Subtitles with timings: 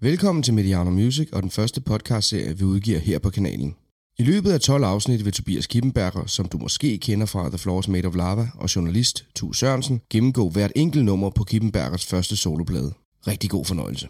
[0.00, 3.76] Velkommen til Mediano Music og den første podcastserie, vi udgiver her på kanalen.
[4.18, 7.88] I løbet af 12 afsnit vil Tobias Kippenberger, som du måske kender fra The Floors
[7.88, 12.92] Made of Lava, og journalist Tu Sørensen, gennemgå hvert enkelt nummer på Kippenbergers første soloplade.
[13.26, 14.08] Rigtig god fornøjelse.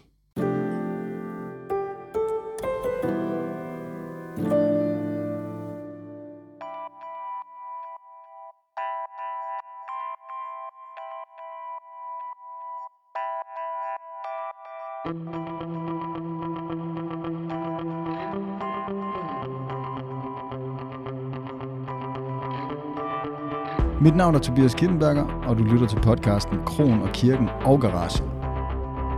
[24.01, 28.23] Mit navn er Tobias Kittenberger, og du lytter til podcasten Kron og Kirken og Garage.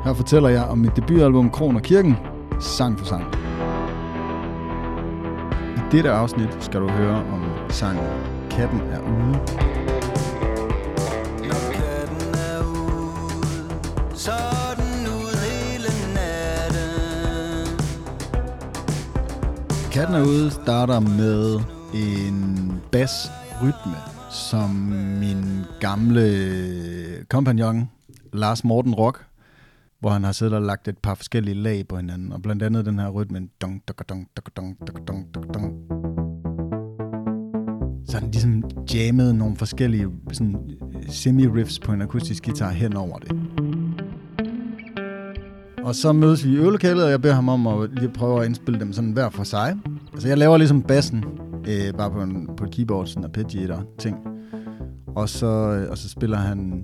[0.04, 2.18] Her fortæller jeg om mit debutalbum Kron og Kirken,
[2.60, 3.24] sang for sang.
[5.78, 8.04] I dette afsnit skal du høre om sangen
[8.50, 9.40] Katten er ude.
[19.91, 21.60] Katten er ude, er er starter med
[21.93, 24.70] en bass-rytme, som
[25.20, 25.44] min
[25.80, 27.90] gamle kompagnon,
[28.34, 29.26] Lars Morten Rock,
[29.99, 32.86] hvor han har siddet og lagt et par forskellige lag på hinanden, og blandt andet
[32.86, 33.48] den her rytme.
[33.62, 35.74] Dong, dong, dong, dong, dong, dong, dong, dong.
[38.08, 38.63] Så han ligesom
[38.94, 40.55] jammede nogle forskellige sådan,
[40.96, 43.32] øh, semi-riffs på en akustisk guitar hen over det.
[45.84, 48.46] Og så mødes vi i øvelokalet, og jeg beder ham om at lige prøve at
[48.46, 49.77] indspille dem sådan hver for sig.
[50.14, 51.26] Altså jeg laver ligesom bassen,
[51.68, 54.18] øh, bare på, en, på et keyboard, sådan arpeggiator ting.
[55.07, 56.84] Og så, øh, og så spiller han.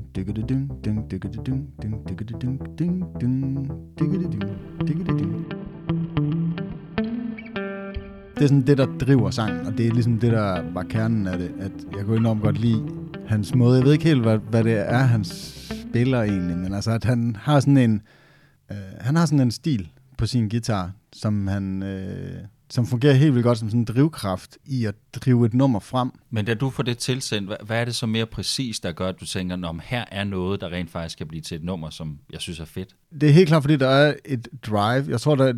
[8.36, 11.28] Det er sådan det, der driver sangen, og det er ligesom det, der var kernen
[11.28, 12.84] af det, at jeg kunne enormt godt lide
[13.28, 13.78] hans måde.
[13.78, 17.36] Jeg ved ikke helt, hvad, hvad det er, han spiller egentlig, men altså, at han
[17.40, 18.02] har sådan en,
[18.72, 22.38] øh, han har sådan en stil på sin guitar, som han, øh,
[22.70, 26.12] som fungerer helt vildt godt som sådan en drivkraft i at drive et nummer frem.
[26.30, 29.08] Men da du får det tilsendt, hvad, hvad er det så mere præcis, der gør,
[29.08, 31.90] at du tænker, om her er noget, der rent faktisk kan blive til et nummer,
[31.90, 32.96] som jeg synes er fedt?
[33.22, 35.06] Det er helt klart, fordi der er et drive.
[35.10, 35.54] Jeg tror, der,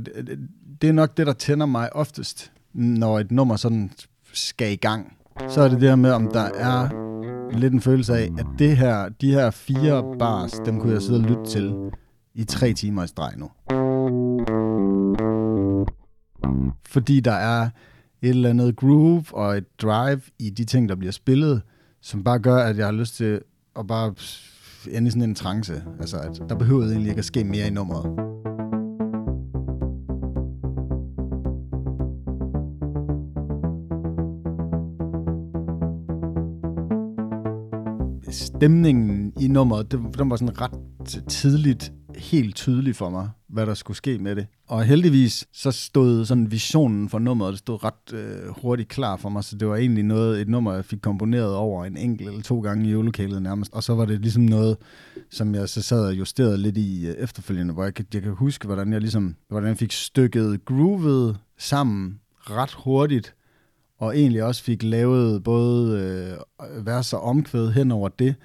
[0.81, 3.91] det er nok det, der tænder mig oftest, når et nummer sådan
[4.34, 5.13] skal i gang.
[5.50, 7.07] Så er det her med, om der er
[7.57, 11.19] lidt en følelse af, at det her, de her fire bars, dem kunne jeg sidde
[11.19, 11.73] og lytte til
[12.35, 13.50] i tre timer i streg nu.
[16.97, 17.69] Fordi der er
[18.22, 21.62] et eller andet groove og et drive i de ting, der bliver spillet,
[22.02, 23.41] som bare gør, at jeg har lyst til
[23.80, 24.13] at bare
[24.91, 25.84] ende i sådan en trance.
[26.00, 28.06] Altså, at der behøvede egentlig ikke at ske mere i nummeret.
[38.29, 40.79] Stemningen i nummeret, det, den var sådan ret
[41.28, 44.47] tidligt helt tydelig for mig, hvad der skulle ske med det.
[44.67, 49.29] Og heldigvis så stod sådan visionen for nummeret, det stod ret øh, hurtigt klar for
[49.29, 52.41] mig, så det var egentlig noget, et nummer, jeg fik komponeret over en enkelt eller
[52.41, 53.73] to gange i øvelokalet nærmest.
[53.73, 54.78] Og så var det ligesom noget,
[55.31, 58.31] som jeg så sad og justerede lidt i øh, efterfølgende, hvor jeg, kan- jeg kan
[58.31, 63.34] huske, hvordan jeg ligesom, hvordan jeg fik stykket groovet sammen ret hurtigt,
[63.99, 65.99] og egentlig også fik lavet både
[66.69, 68.35] øh, vers og omkvæd hen over det.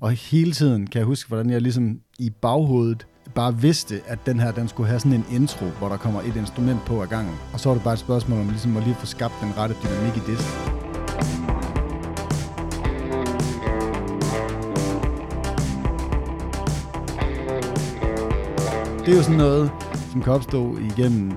[0.00, 4.40] Og hele tiden kan jeg huske, hvordan jeg ligesom i baghovedet bare vidste, at den
[4.40, 7.34] her, den skulle have sådan en intro, hvor der kommer et instrument på ad gangen.
[7.52, 9.74] Og så var det bare et spørgsmål om ligesom at lige få skabt den rette
[9.82, 10.38] dynamik i det.
[19.06, 19.70] Det er jo sådan noget,
[20.12, 21.32] som kan opstå igennem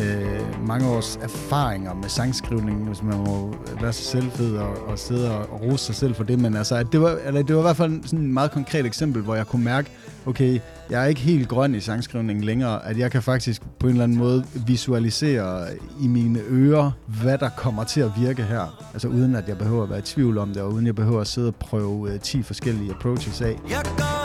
[0.00, 5.38] øh, mange års erfaringer med sangskrivning, hvis man må være så selvfed og, og sidde
[5.38, 6.38] og, og rose sig selv for det.
[6.38, 8.86] Men altså, at det, var, eller det var i hvert fald sådan et meget konkret
[8.86, 9.90] eksempel, hvor jeg kunne mærke,
[10.26, 10.58] okay,
[10.90, 14.04] jeg er ikke helt grøn i sangskrivningen længere, at jeg kan faktisk på en eller
[14.04, 15.66] anden måde visualisere
[16.00, 18.90] i mine ører, hvad der kommer til at virke her.
[18.92, 21.20] Altså uden at jeg behøver at være i tvivl om det, og uden jeg behøver
[21.20, 23.58] at sidde og prøve øh, 10 forskellige approaches af.
[23.70, 24.21] Jeg går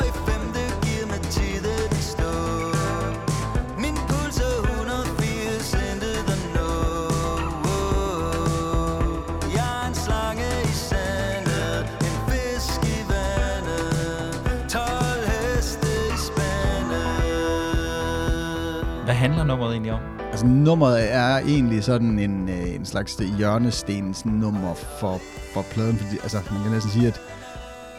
[19.08, 20.00] Hvad handler nummeret egentlig om?
[20.32, 25.22] Altså nummeret er egentlig sådan en, øh, en slags øh, hjørnestens nummer for,
[25.54, 27.22] for pladen, fordi altså, man kan næsten sige, at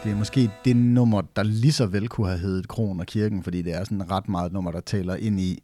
[0.03, 3.43] det er måske det nummer, der lige så vel kunne have heddet Kron og Kirken,
[3.43, 5.63] fordi det er sådan ret meget nummer, der taler ind i,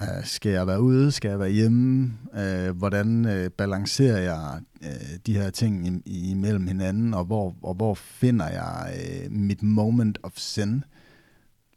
[0.00, 5.16] uh, skal jeg være ude, skal jeg være hjemme, uh, hvordan uh, balancerer jeg uh,
[5.26, 8.92] de her ting im- imellem hinanden, og hvor, og hvor finder jeg
[9.26, 10.84] uh, mit moment of zen,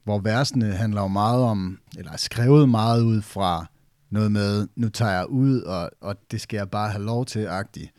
[0.03, 3.65] hvor versene handler jo meget om, eller er skrevet meget ud fra
[4.09, 7.45] noget med, nu tager jeg ud, og, og det skal jeg bare have lov til,
[7.45, 7.91] agtigt.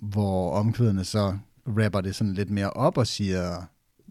[0.00, 3.62] Hvor omkvædene så rapper det sådan lidt mere op og siger,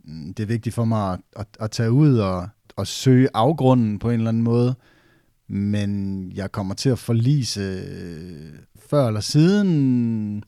[0.03, 3.99] mm, det er vigtigt for mig at, at, at tage ud og, og søge afgrunden
[3.99, 4.75] på en eller anden måde,
[5.47, 8.53] men jeg kommer til at forlise øh,
[8.89, 10.43] før eller siden,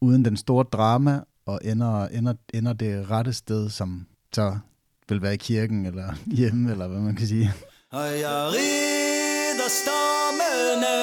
[0.00, 4.58] uden den store drama, og ender, ender, ender det rette sted, som så
[5.08, 7.52] vil være i kirken, eller hjemme, eller hvad man kan sige.
[7.92, 10.96] Og jeg rider stormene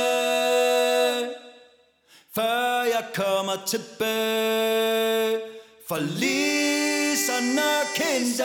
[2.36, 5.40] Før jeg kommer tilbage
[5.88, 8.44] For liserne kendte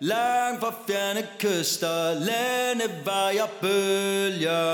[0.00, 4.64] Langt fra fjerne kyster lande var jeg bølger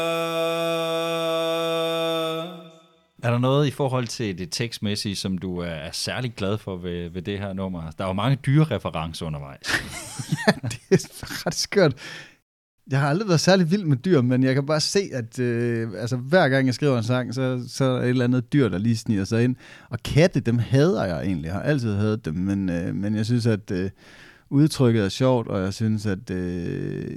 [3.22, 7.10] er der noget i forhold til det tekstmæssige, som du er, særlig glad for ved,
[7.10, 7.90] ved det her nummer?
[7.90, 9.66] Der er jo mange dyrereferencer undervejs.
[10.72, 11.06] det er
[11.46, 11.94] ret skørt.
[12.90, 15.88] Jeg har aldrig været særlig vild med dyr, men jeg kan bare se, at øh,
[15.96, 18.68] altså, hver gang jeg skriver en sang, så, så er der et eller andet dyr,
[18.68, 19.56] der lige sniger sig ind.
[19.90, 21.46] Og katte, dem hader jeg egentlig.
[21.46, 23.90] Jeg har altid hadet dem, men, øh, men jeg synes, at øh,
[24.50, 27.16] udtrykket er sjovt, og jeg synes, at øh,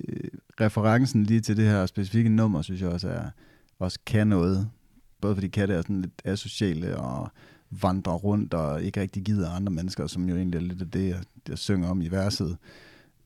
[0.62, 3.26] referencen lige til det her specifikke nummer, synes jeg også, er,
[3.80, 4.70] også kan noget.
[5.24, 7.30] Både fordi katte er sådan lidt asociale og
[7.82, 11.10] vandrer rundt og ikke rigtig gider andre mennesker, som jo egentlig er lidt af det,
[11.10, 12.58] jeg, jeg synger om i verset.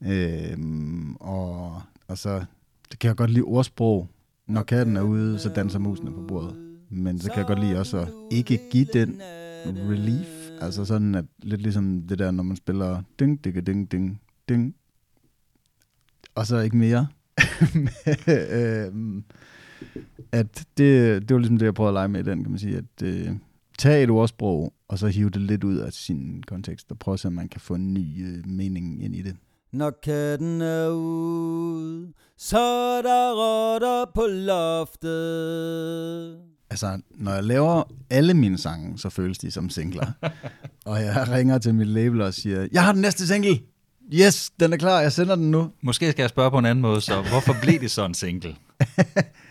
[0.02, 2.46] Øhm, og, og så
[2.92, 4.08] det kan jeg godt lide ordsprog.
[4.48, 6.56] Når katten er ude, så danser musene på bordet.
[6.90, 9.22] Men så kan jeg godt lide også at ikke give den
[9.66, 10.50] relief.
[10.62, 14.76] Altså sådan, at lidt ligesom det der, når man spiller ding, ding, ding, ding, ding.
[16.36, 17.08] Og så ikke mere.
[18.28, 19.24] øhm,
[20.32, 22.60] at det, det var ligesom det, jeg prøvede at lege med i den, kan man
[22.60, 22.78] sige.
[22.78, 23.30] At øh,
[23.80, 27.20] tage et ordsprog, og så hive det lidt ud af sin kontekst, og prøve at
[27.20, 29.36] se, om man kan få en ny øh, mening ind i det.
[29.74, 35.18] Når katten er ude, så er der rotter på loftet.
[36.70, 40.12] Altså, når jeg laver alle mine sange, så føles de som singler.
[40.86, 43.60] og jeg ringer til mit label og siger, jeg har den næste single!
[44.14, 45.72] Yes, den er klar, jeg sender den nu.
[45.82, 48.56] Måske skal jeg spørge på en anden måde, så hvorfor blev det så en single?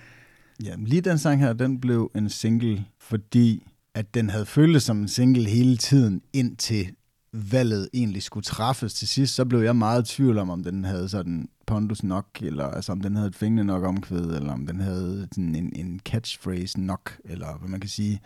[0.64, 5.00] Jamen, lige den sang her, den blev en single, fordi at den havde føltes som
[5.00, 6.93] en single hele tiden, indtil
[7.32, 10.85] valget egentlig skulle træffes til sidst, så blev jeg meget i tvivl om, om den
[10.85, 14.67] havde sådan pondus nok, eller altså om den havde et fængende nok omkvæd, eller om
[14.67, 18.20] den havde sådan en, en catchphrase nok, eller hvad man kan sige.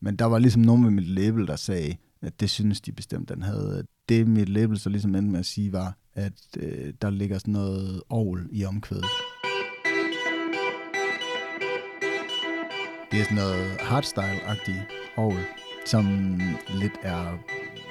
[0.00, 3.28] Men der var ligesom nogen ved mit label, der sagde, at det synes de bestemt,
[3.28, 3.86] den havde.
[4.08, 7.52] Det mit label så ligesom endte med at sige var, at øh, der ligger sådan
[7.52, 9.04] noget ovl i omkvædet.
[13.12, 15.44] Det er sådan noget hardstyle-agtigt orgel,
[15.84, 16.06] som
[16.74, 17.38] lidt er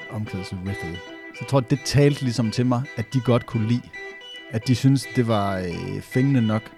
[0.10, 1.00] omkvædelsriffet.
[1.34, 3.90] Så jeg tror, det talte ligesom til mig, at de godt kunne lide.
[4.50, 6.72] At de synes det var øh, fængende nok.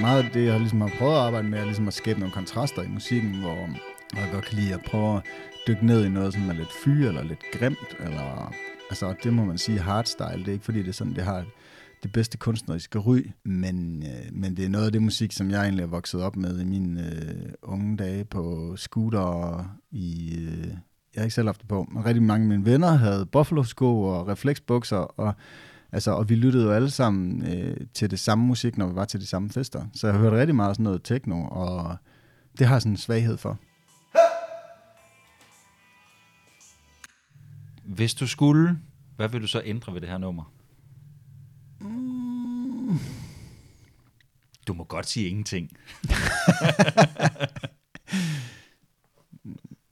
[0.00, 2.34] Meget af det, jeg ligesom har prøvet at arbejde med, er ligesom at skabe nogle
[2.34, 3.68] kontraster i musikken, hvor
[4.16, 5.22] jeg godt kan lide at prøve at
[5.66, 7.96] dykke ned i noget, som er lidt fyre eller lidt grimt.
[8.00, 8.54] Eller,
[8.90, 10.38] altså, det må man sige hardstyle.
[10.38, 11.44] Det er ikke fordi, det er sådan, det har
[12.02, 15.62] det bedste kunstneriske ry, men, øh, men det er noget af det musik, som jeg
[15.62, 20.34] egentlig er vokset op med i mine øh, unge dage på scooter i...
[20.38, 20.68] Øh,
[21.14, 24.02] jeg har ikke selv haft det på, men rigtig mange af mine venner havde Buffalo-sko
[24.02, 25.34] og refleksbukser, og,
[25.92, 29.04] altså, og vi lyttede jo alle sammen øh, til det samme musik, når vi var
[29.04, 29.86] til de samme fester.
[29.94, 31.96] Så jeg hørte rigtig meget sådan noget techno, og
[32.58, 33.58] det har jeg sådan en svaghed for.
[37.84, 38.78] Hvis du skulle,
[39.16, 40.52] hvad vil du så ændre ved det her nummer?
[44.82, 45.70] Må godt sige ingenting.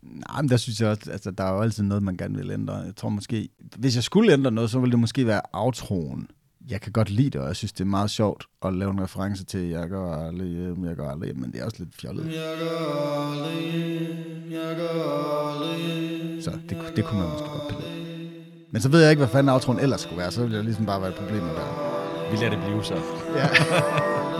[0.03, 2.51] Nej, men der synes jeg også, altså, der er jo altid noget, man gerne vil
[2.51, 2.75] ændre.
[2.75, 6.29] Jeg tror måske, hvis jeg skulle ændre noget, så ville det måske være outroen.
[6.71, 9.01] Jeg kan godt lide det, og jeg synes, det er meget sjovt at lave en
[9.03, 11.95] reference til, jeg går aldrig hjem, jeg går aldrig hjem, men det er også lidt
[11.95, 12.33] fjollet.
[16.45, 17.85] Så det, kunne- det kunne man måske godt pille.
[18.71, 20.87] Men så ved jeg ikke, hvad fanden outroen ellers skulle være, så ville jeg ligesom
[20.87, 21.65] bare være et problem med det.
[22.31, 22.95] Vi lader det blive så.
[23.37, 23.49] Ja.